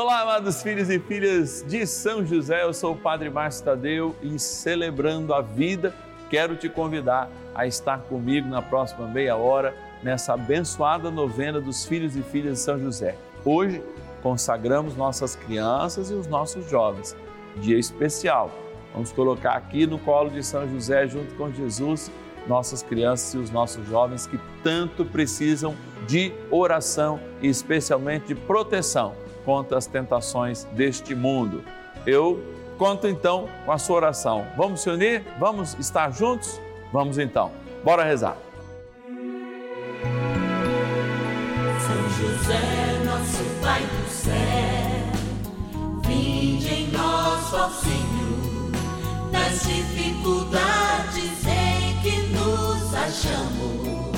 [0.00, 4.38] Olá, amados filhos e filhas de São José, eu sou o Padre Márcio Tadeu e
[4.38, 5.92] celebrando a vida,
[6.30, 12.14] quero te convidar a estar comigo na próxima meia hora nessa abençoada novena dos filhos
[12.14, 13.16] e filhas de São José.
[13.44, 13.82] Hoje
[14.22, 17.16] consagramos nossas crianças e os nossos jovens.
[17.56, 18.52] Dia especial.
[18.92, 22.08] Vamos colocar aqui no colo de São José, junto com Jesus,
[22.46, 25.74] nossas crianças e os nossos jovens que tanto precisam
[26.06, 31.64] de oração e especialmente de proteção contra as tentações deste mundo.
[32.06, 32.38] Eu
[32.76, 34.46] conto então com a sua oração.
[34.58, 35.24] Vamos se unir?
[35.40, 36.60] Vamos estar juntos?
[36.92, 37.50] Vamos então.
[37.82, 38.36] Bora rezar.
[41.80, 44.34] São José, nosso Pai do céu,
[46.04, 48.70] vinde em nós, ó Senhor,
[49.32, 54.12] nas dificuldades em que nos achamos.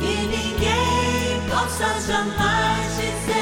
[0.00, 1.21] Que ninguém
[1.62, 3.41] possa jamais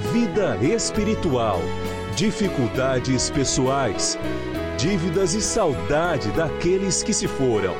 [0.00, 1.60] vida espiritual,
[2.16, 4.18] dificuldades pessoais,
[4.76, 7.74] dívidas e saudade daqueles que se foram.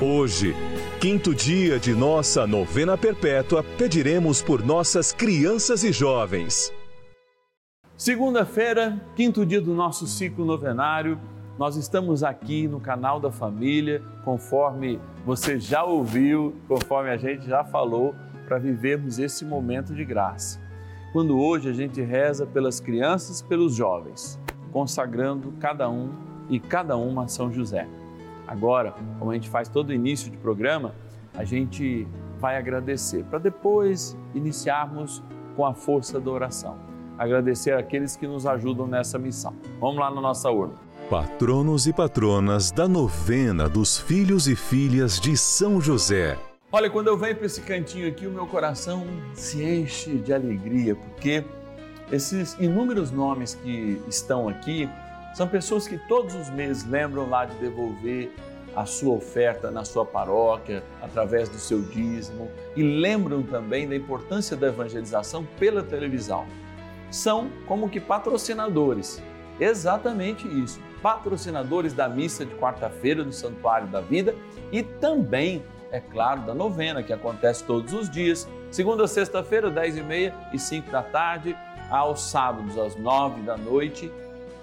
[0.00, 0.54] Hoje,
[1.00, 6.72] quinto dia de nossa novena perpétua, pediremos por nossas crianças e jovens.
[7.96, 11.18] Segunda-feira, quinto dia do nosso ciclo novenário,
[11.58, 17.64] nós estamos aqui no canal da família, conforme você já ouviu, conforme a gente já
[17.64, 18.14] falou,
[18.46, 20.67] para vivermos esse momento de graça
[21.12, 24.38] quando hoje a gente reza pelas crianças, pelos jovens,
[24.72, 26.10] consagrando cada um
[26.48, 27.88] e cada uma a São José.
[28.46, 30.94] Agora, como a gente faz todo início de programa,
[31.34, 32.06] a gente
[32.38, 35.22] vai agradecer para depois iniciarmos
[35.56, 36.76] com a força da oração.
[37.18, 39.54] Agradecer aqueles que nos ajudam nessa missão.
[39.80, 40.74] Vamos lá na nossa urna.
[41.10, 46.38] Patronos e patronas da novena dos filhos e filhas de São José.
[46.70, 50.94] Olha, quando eu venho para esse cantinho aqui, o meu coração se enche de alegria,
[50.94, 51.42] porque
[52.12, 54.86] esses inúmeros nomes que estão aqui
[55.32, 58.30] são pessoas que todos os meses lembram lá de devolver
[58.76, 64.54] a sua oferta na sua paróquia, através do seu dízimo, e lembram também da importância
[64.54, 66.44] da evangelização pela televisão.
[67.10, 69.22] São como que patrocinadores,
[69.58, 74.34] exatamente isso, patrocinadores da missa de quarta-feira do Santuário da Vida
[74.70, 80.02] e também é claro, da novena, que acontece todos os dias, segunda sexta-feira, 10 e
[80.02, 81.56] meia e 5 da tarde,
[81.90, 84.12] aos sábados, às 9 da noite,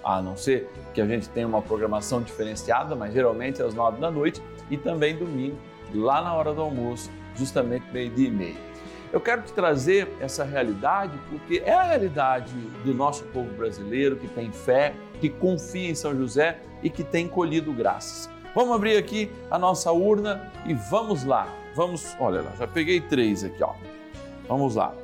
[0.04, 4.10] a não ser que a gente tenha uma programação diferenciada, mas geralmente às 9 da
[4.10, 5.58] noite, e também domingo,
[5.92, 8.66] lá na hora do almoço, justamente meio-dia e meia.
[9.12, 12.52] Eu quero te trazer essa realidade porque é a realidade
[12.84, 17.28] do nosso povo brasileiro que tem fé, que confia em São José e que tem
[17.28, 18.28] colhido graças.
[18.56, 21.46] Vamos abrir aqui a nossa urna e vamos lá.
[21.74, 23.74] Vamos, olha lá, já peguei três aqui, ó.
[24.48, 24.94] Vamos lá.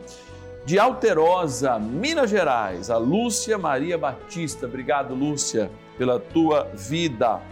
[0.65, 4.65] De Alterosa, Minas Gerais, a Lúcia Maria Batista.
[4.65, 7.43] Obrigado, Lúcia, pela tua vida.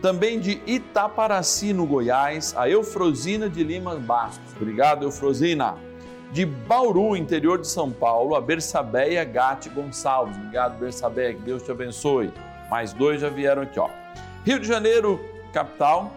[0.00, 4.54] Também de Itaparaci, no Goiás, a Eufrosina de Lima Bastos.
[4.54, 5.74] Obrigado, Eufrosina.
[6.30, 10.36] De Bauru, interior de São Paulo, a Bersabeia Gatti Gonçalves.
[10.36, 12.32] Obrigado, Bersabeia, que Deus te abençoe.
[12.70, 13.88] Mais dois já vieram aqui, ó.
[14.48, 15.20] Rio de Janeiro,
[15.52, 16.10] capital,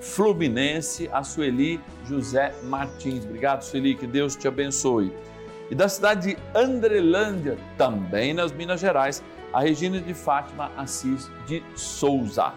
[0.00, 3.24] Fluminense, a Sueli José Martins.
[3.24, 5.12] Obrigado, Sueli, que Deus te abençoe.
[5.70, 9.22] E da cidade de Andrelândia, também nas Minas Gerais,
[9.52, 12.52] a Regina de Fátima Assis de Souza.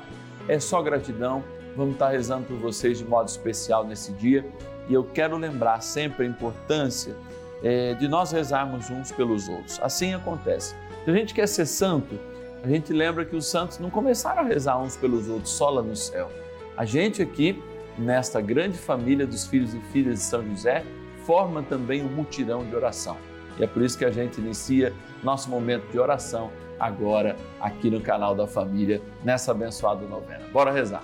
[0.48, 1.44] É só gratidão,
[1.77, 4.44] vamos estar rezando por vocês de modo especial nesse dia
[4.89, 7.15] e eu quero lembrar sempre a importância
[7.62, 9.80] é, de nós rezarmos uns pelos outros.
[9.83, 10.74] Assim acontece.
[11.06, 12.18] Se a gente quer ser santo,
[12.63, 15.81] a gente lembra que os santos não começaram a rezar uns pelos outros só lá
[15.81, 16.31] no céu.
[16.77, 17.62] A gente aqui,
[17.98, 20.86] nesta grande família dos filhos e filhas de São José,
[21.25, 23.18] forma também um mutirão de oração.
[23.60, 28.00] E é por isso que a gente inicia nosso momento de oração agora aqui no
[28.00, 30.45] canal da família, nessa abençoada novena.
[30.54, 31.04] Bora rezar.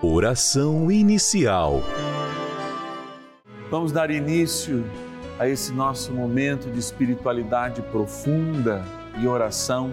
[0.00, 1.82] Oração inicial.
[3.72, 4.84] Vamos dar início
[5.36, 8.84] a esse nosso momento de espiritualidade profunda
[9.20, 9.92] e oração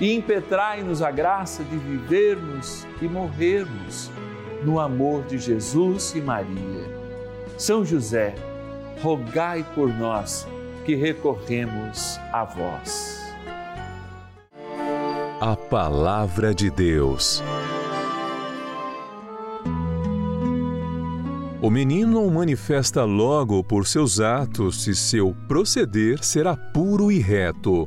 [0.00, 4.10] e impetrai-nos a graça de vivermos e morrermos
[4.64, 6.98] no amor de Jesus e Maria.
[7.58, 8.34] São José,
[9.02, 10.46] rogai por nós
[10.84, 13.20] que recorremos a vós.
[15.40, 17.42] A Palavra de Deus.
[21.62, 27.86] O menino manifesta logo por seus atos se seu proceder será puro e reto.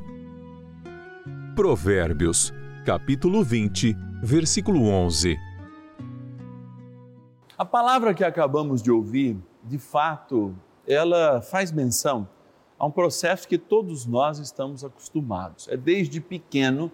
[1.55, 2.51] Provérbios,
[2.83, 5.37] capítulo 20, versículo 11.
[7.55, 10.55] A palavra que acabamos de ouvir, de fato,
[10.87, 12.27] ela faz menção
[12.79, 15.67] a um processo que todos nós estamos acostumados.
[15.67, 16.91] É desde pequeno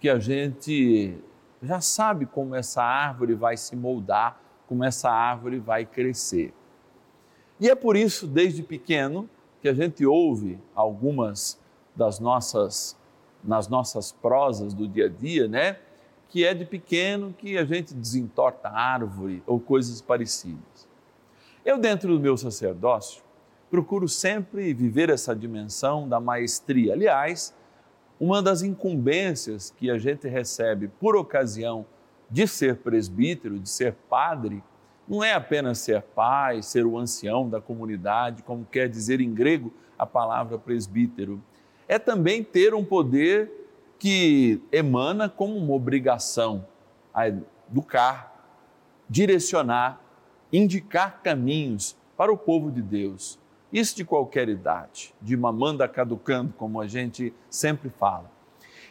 [0.00, 1.16] que a gente
[1.62, 6.52] já sabe como essa árvore vai se moldar, como essa árvore vai crescer.
[7.60, 9.30] E é por isso, desde pequeno,
[9.62, 11.60] que a gente ouve algumas
[11.94, 12.98] das nossas
[13.44, 15.76] nas nossas prosas do dia a dia, né?
[16.28, 20.88] Que é de pequeno que a gente desentorta árvore ou coisas parecidas.
[21.64, 23.22] Eu, dentro do meu sacerdócio,
[23.70, 26.92] procuro sempre viver essa dimensão da maestria.
[26.92, 27.54] Aliás,
[28.20, 31.84] uma das incumbências que a gente recebe por ocasião
[32.30, 34.62] de ser presbítero, de ser padre,
[35.06, 39.72] não é apenas ser pai, ser o ancião da comunidade, como quer dizer em grego
[39.98, 41.42] a palavra presbítero.
[41.88, 43.50] É também ter um poder
[43.98, 46.66] que emana como uma obrigação
[47.12, 48.32] a educar,
[49.08, 50.00] direcionar,
[50.52, 53.38] indicar caminhos para o povo de Deus.
[53.72, 58.30] Isso de qualquer idade, de mamanda caducando, como a gente sempre fala.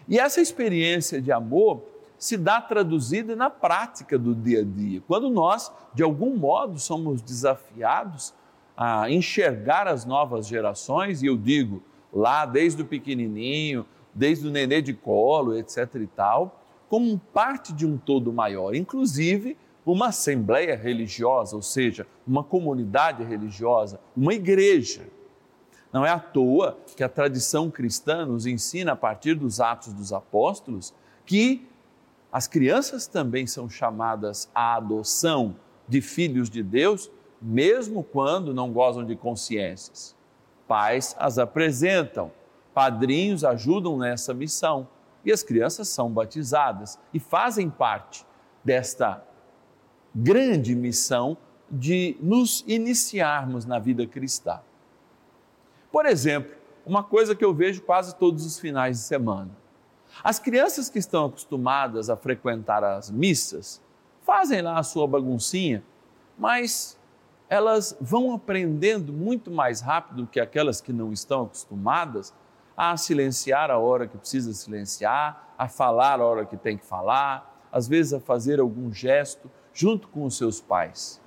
[0.08, 1.82] E essa experiência de amor
[2.18, 7.22] se dá traduzida na prática do dia a dia, quando nós, de algum modo, somos
[7.22, 8.34] desafiados
[8.76, 14.82] a enxergar as novas gerações, e eu digo lá desde o pequenininho, desde o nenê
[14.82, 21.56] de colo, etc e tal, como parte de um todo maior, inclusive uma assembleia religiosa,
[21.56, 25.08] ou seja, uma comunidade religiosa, uma igreja.
[25.92, 30.14] Não é à toa que a tradição cristã nos ensina, a partir dos Atos dos
[30.14, 30.94] Apóstolos,
[31.26, 31.68] que
[32.32, 35.56] as crianças também são chamadas à adoção
[35.88, 40.16] de filhos de Deus, mesmo quando não gozam de consciências.
[40.68, 42.32] Pais as apresentam,
[42.74, 44.88] padrinhos ajudam nessa missão
[45.26, 48.26] e as crianças são batizadas e fazem parte
[48.64, 49.24] desta
[50.14, 51.38] grande missão
[51.70, 54.60] de nos iniciarmos na vida cristã.
[55.92, 56.56] Por exemplo,
[56.86, 59.52] uma coisa que eu vejo quase todos os finais de semana.
[60.24, 63.82] As crianças que estão acostumadas a frequentar as missas
[64.22, 65.84] fazem lá a sua baguncinha,
[66.38, 66.98] mas
[67.54, 72.34] elas vão aprendendo muito mais rápido que aquelas que não estão acostumadas
[72.76, 77.64] a silenciar a hora que precisa silenciar, a falar a hora que tem que falar,
[77.72, 81.22] às vezes a fazer algum gesto junto com os seus pais.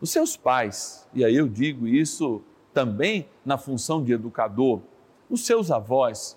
[0.00, 2.42] Os seus pais, e aí eu digo isso
[2.72, 4.80] também na função de educador,
[5.28, 6.34] os seus avós,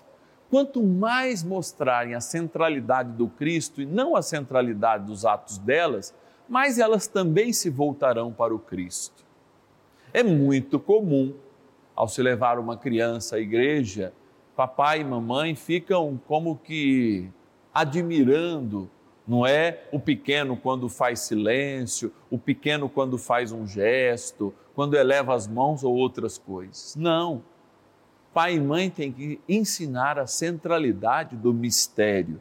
[0.50, 6.14] quanto mais mostrarem a centralidade do Cristo e não a centralidade dos atos delas,
[6.48, 9.24] mais elas também se voltarão para o Cristo.
[10.12, 11.34] É muito comum,
[11.94, 14.12] ao se levar uma criança à igreja,
[14.54, 17.28] papai e mamãe ficam como que
[17.72, 18.90] admirando,
[19.26, 19.84] não é?
[19.92, 25.82] O pequeno quando faz silêncio, o pequeno quando faz um gesto, quando eleva as mãos
[25.82, 26.94] ou outras coisas.
[26.96, 27.42] Não
[28.36, 32.38] pai e mãe têm que ensinar a centralidade do mistério.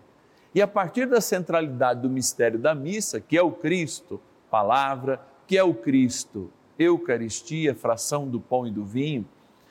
[0.56, 5.58] E a partir da centralidade do mistério da missa, que é o Cristo, palavra, que
[5.58, 9.28] é o Cristo, Eucaristia, fração do pão e do vinho,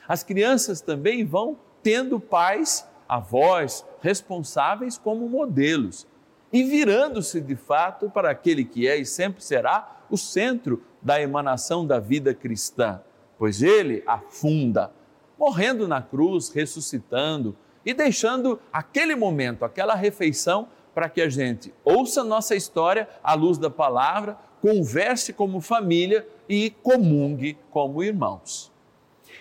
[0.06, 6.06] as crianças também vão tendo pais, avós, responsáveis como modelos
[6.52, 11.86] e virando-se de fato para aquele que é e sempre será o centro da emanação
[11.86, 13.00] da vida cristã,
[13.38, 14.92] pois ele afunda
[15.38, 22.22] morrendo na cruz, ressuscitando e deixando aquele momento, aquela refeição para que a gente ouça
[22.22, 28.72] nossa história à luz da palavra, converse como família e comungue como irmãos.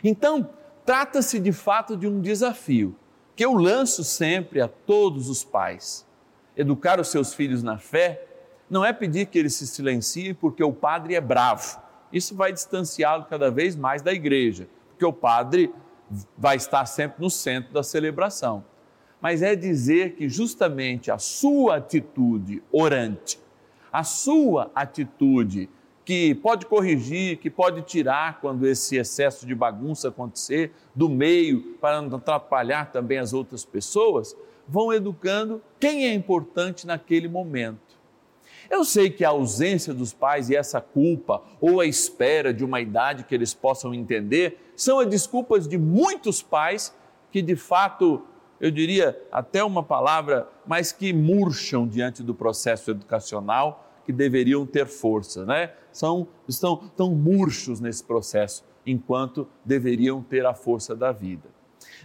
[0.03, 0.50] Então,
[0.85, 2.95] trata-se de fato de um desafio
[3.35, 6.05] que eu lanço sempre a todos os pais.
[6.55, 8.25] Educar os seus filhos na fé
[8.69, 11.81] não é pedir que eles se silenciem porque o padre é bravo.
[12.12, 15.73] Isso vai distanciá-lo cada vez mais da igreja, porque o padre
[16.38, 18.63] vai estar sempre no centro da celebração.
[19.22, 23.39] Mas é dizer que justamente a sua atitude orante,
[23.91, 25.70] a sua atitude
[26.05, 32.01] que pode corrigir, que pode tirar quando esse excesso de bagunça acontecer do meio para
[32.01, 34.36] não atrapalhar também as outras pessoas,
[34.67, 37.92] vão educando quem é importante naquele momento.
[38.73, 42.81] Eu sei que a ausência dos pais e essa culpa ou a espera de uma
[42.81, 46.91] idade que eles possam entender são as desculpas de muitos pais
[47.29, 48.23] que de fato,
[48.59, 54.87] eu diria até uma palavra, mas que murcham diante do processo educacional que deveriam ter
[54.87, 55.71] força, né?
[55.91, 61.47] São estão tão murchos nesse processo enquanto deveriam ter a força da vida.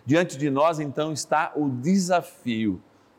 [0.04, 2.78] Diante de nós então está o desafio